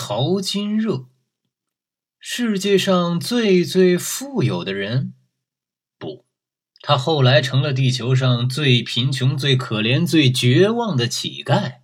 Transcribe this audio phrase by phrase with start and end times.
[0.00, 1.10] 淘金热。
[2.18, 5.12] 世界上最最富有的人，
[5.98, 6.24] 不，
[6.80, 11.80] 他后来成了地球上最贫穷、最可怜、最绝望的乞丐。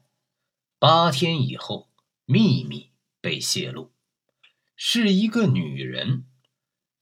[0.79, 1.90] 八天以后，
[2.24, 3.92] 秘密被泄露，
[4.74, 6.24] 是一个女人，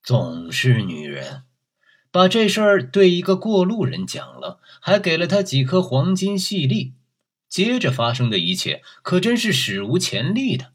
[0.03, 1.45] 总是女人，
[2.11, 6.95] 把这事儿对一个过路人讲了，还给了他几颗黄金细粒。
[7.49, 10.74] 接着发生的一切，可真是史无前例的。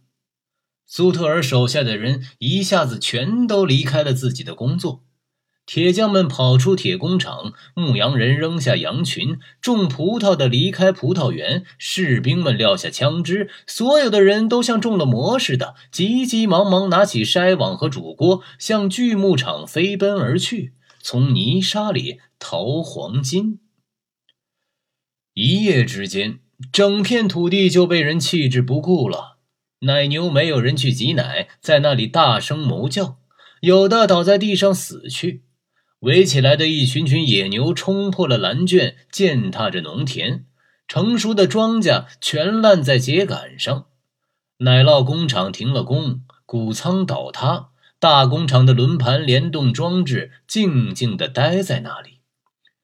[0.92, 5.04] 苏特尔手下的人一下子全都离开了自己的工作，
[5.68, 23.60] 铁匠们跑出铁工厂，牧羊人扔下羊群，种葡萄的离开葡萄园，士兵们撂下枪支，所有的人都像中了魔似的，急急忙忙拿起筛网和煮锅，向锯木厂飞奔而去，从泥沙里淘黄金。
[25.36, 26.40] 一夜之间，
[26.72, 29.38] 整片土地就被人弃之不顾了。
[29.82, 33.18] 奶牛没有人去挤奶，在那里大声哞叫，
[33.62, 35.44] 有的倒在地上死去。
[36.00, 40.46] 围起来的一群群野牛冲破了栏圈，践踏着农田，
[40.88, 43.86] 成熟的庄稼全烂在秸秆上。
[44.60, 52.20] 奶酪工厂停了工，谷仓倒塌，大工厂的轮盘联动装置静静地待在那里，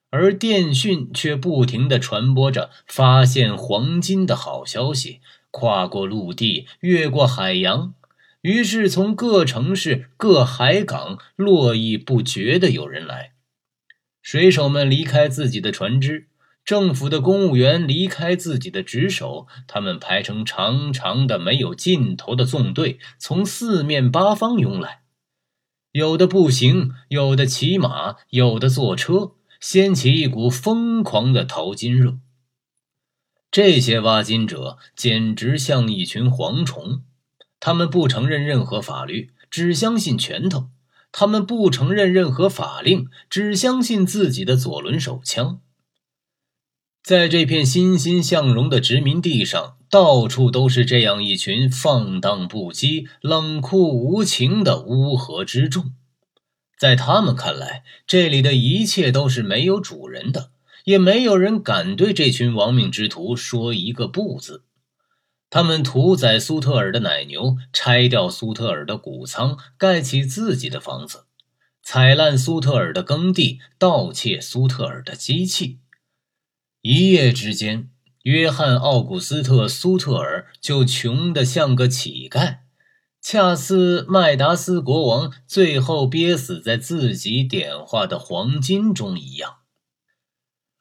[0.09, 5.19] 而电讯却不停地传播着发现黄金的好消息。
[5.58, 7.94] 跨过陆地，越过海洋，
[8.42, 13.31] 于是从各城市、各海港络绎不绝的有人来。
[14.22, 16.28] 水手们离开自己的船只，
[16.66, 25.03] 政府的公务员离开自己的职守，他们排成长长的、没有尽头的纵队，从四面八方涌来。
[25.94, 29.31] 有的步行，有的骑马，有的坐车，
[29.62, 32.17] 掀起一股疯狂的淘金热。
[33.56, 37.03] 这些挖金者简直像一群蝗虫，
[37.62, 40.72] 他们不承认任何法律，只相信拳头；
[41.14, 45.62] 他们不承认任何法令，只相信自己的左轮手枪。
[47.02, 55.94] 在这片欣欣向荣的殖民地上，到处都是这样一群放荡不羁、冷酷无情的乌合之众。
[56.78, 60.52] 在他们看来，这里的一切都是没有主人的。
[60.85, 64.63] 也没有人敢对这群亡命之徒说一个不字。
[65.50, 71.25] 他们屠宰苏特尔的奶牛，拆掉苏特尔的谷仓，盖起自己的房子，
[71.81, 75.79] 踩烂苏特尔的耕地，盗窃苏特尔的机器。
[76.81, 77.90] 一夜之间，
[78.23, 82.57] 约翰·奥古斯特·苏特尔就穷得像个乞丐，
[83.22, 89.57] 恰似麦达斯国王最后憋死在自己点化的黄金中一样。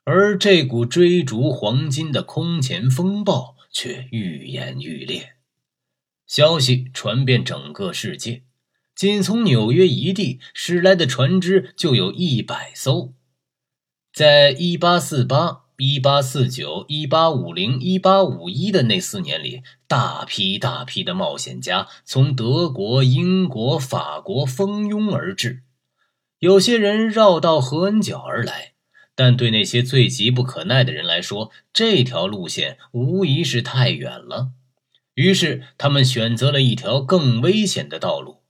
[0.05, 5.37] 而这股追逐黄金的空前风暴却愈演愈烈，
[6.27, 8.43] 消息传遍整个世界，
[8.95, 13.15] 仅从纽约一地驶来的船只就有一百艘。
[14.13, 25.63] 在一八四八、一八四九、一八五零、一八五一的那四年里，大批大批的冒险家从德国、英国、法国蜂拥而至，
[26.41, 28.74] 有些人绕道合恩角而来。
[29.15, 34.51] 但对那些最急不可耐的人来说，这条路线无疑是太远了。
[35.15, 38.43] 于是，他们选择了一条更危险的道路，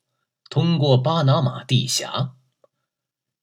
[0.49, 2.33] 通过巴拿马地峡。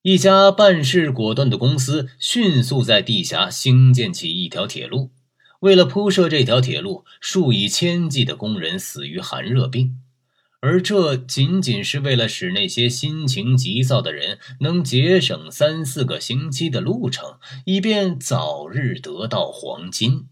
[0.02, 5.12] 一家办事果断的公司迅速在地峡兴建起一条铁路。
[5.60, 10.00] 为了铺设这条铁路，数以千计的工人死于寒热病。
[10.62, 20.28] 而这仅仅是为了使那些心情急躁的人能节省三四个星期的路程，以便早日得到黄金。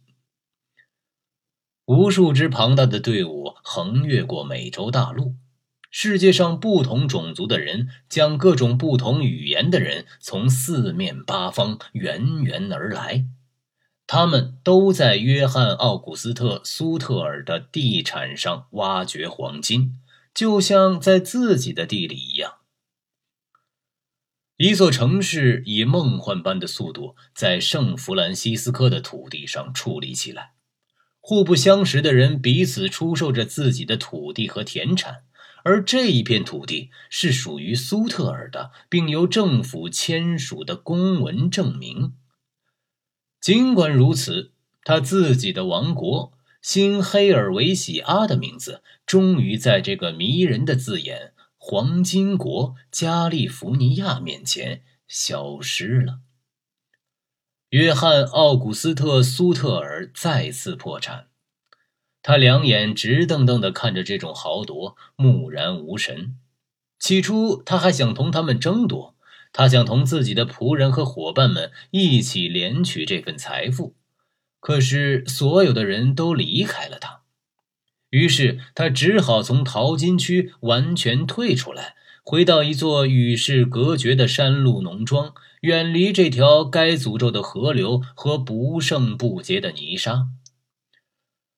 [1.84, 5.34] 无数支庞大的队伍横越过美洲大陆，
[5.90, 13.26] 世界上不同种族的人，讲各种不同语言的人，从四面八方源源而来，
[14.06, 19.96] 他们都在约翰·奥古斯特·苏特尔的地产上挖掘黄金。
[20.32, 22.58] 就像在自己的地里一样，
[24.56, 30.52] 一座城市以梦幻般的速度在圣弗兰西斯科的土地上矗立起来。
[31.18, 35.24] 互不相识的人彼此出售着自己的土地和田产，
[35.64, 42.14] 而这一片土地是属于苏特尔的，并由政府签署的公文证明。
[43.40, 46.32] 尽管如此，他自己的王国。
[46.62, 56.20] 新黑尔维喜阿的名字终于在这个迷人的字眼“黄金国加利福尼亚”面前消失了。
[57.70, 61.28] 约翰·奥古斯特·苏特尔再次破产，
[62.20, 66.36] 他两眼直瞪瞪地看着这种豪夺，木然无神。
[66.98, 69.14] 起初，他还想同他们争夺，
[69.52, 73.94] 他想同自己的仆人和伙伴们一起连取这份财富。
[74.60, 77.22] 可是，所有的人都离开了他，
[78.10, 90.28] 于是他只好从淘金区完全退出来，回到一座与世隔绝的山路农庄，远离这条该诅咒的河流和不胜不竭的泥沙。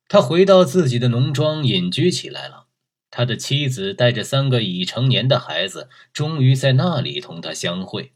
[0.09, 2.67] 他回到自己的农庄隐居起来了。
[3.11, 8.13] 他的妻子带着三个已成年的孩子，终于在那里同他相会。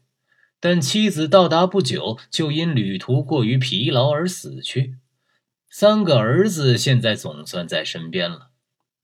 [0.59, 4.97] 但妻子到达不久，就因旅途过于疲劳而死去。
[5.69, 8.49] 三个儿子现在总算在身边了，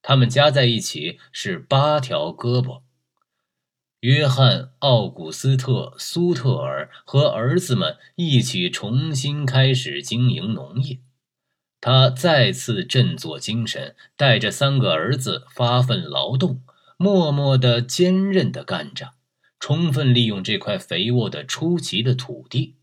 [0.02, 2.82] 他们加在一起是八条胳膊。
[4.00, 11.00] 约翰·奥古斯特·苏特尔和儿子们一起重新开始经营农业。
[11.80, 16.62] 他再次振作精神，带着三个儿子发奋劳动，
[16.98, 19.12] 默默地、坚韧地干着，
[19.66, 22.76] 充分利用这块肥沃的出奇的土地。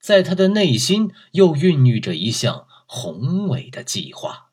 [0.00, 4.51] 在他的内心又孕育着一项宏伟的计划。